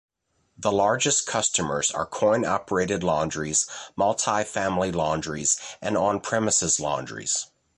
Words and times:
The 0.57 0.71
largest 0.71 1.27
customers 1.27 1.91
are 1.91 2.07
coin-operated 2.07 3.03
laundries, 3.03 3.67
multi-family 3.95 4.91
laundries, 4.91 5.59
and 5.79 5.95
on-premises 5.95 6.79
laundries. 6.79 7.45